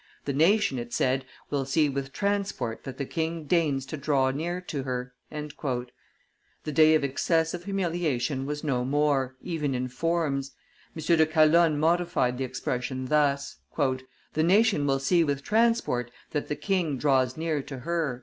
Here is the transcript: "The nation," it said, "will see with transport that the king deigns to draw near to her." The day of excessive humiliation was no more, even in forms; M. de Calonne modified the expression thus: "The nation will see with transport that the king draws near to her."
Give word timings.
"The 0.25 0.33
nation," 0.33 0.79
it 0.79 0.91
said, 0.93 1.25
"will 1.51 1.63
see 1.63 1.87
with 1.87 2.11
transport 2.11 2.85
that 2.85 2.97
the 2.97 3.05
king 3.05 3.43
deigns 3.43 3.85
to 3.85 3.97
draw 3.97 4.31
near 4.31 4.59
to 4.59 4.81
her." 4.81 5.13
The 5.29 6.71
day 6.73 6.95
of 6.95 7.03
excessive 7.03 7.65
humiliation 7.65 8.47
was 8.47 8.63
no 8.63 8.83
more, 8.83 9.35
even 9.43 9.75
in 9.75 9.87
forms; 9.89 10.53
M. 10.97 11.03
de 11.03 11.27
Calonne 11.27 11.77
modified 11.77 12.39
the 12.39 12.43
expression 12.43 13.05
thus: 13.09 13.57
"The 13.77 14.41
nation 14.43 14.87
will 14.87 14.97
see 14.97 15.23
with 15.23 15.43
transport 15.43 16.09
that 16.31 16.47
the 16.47 16.55
king 16.55 16.97
draws 16.97 17.37
near 17.37 17.61
to 17.61 17.77
her." 17.81 18.19